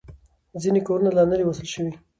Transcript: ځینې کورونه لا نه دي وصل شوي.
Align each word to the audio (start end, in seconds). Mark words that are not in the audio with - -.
ځینې 0.61 0.79
کورونه 0.87 1.11
لا 1.15 1.23
نه 1.31 1.35
دي 1.37 1.45
وصل 1.45 1.67
شوي. 1.73 1.91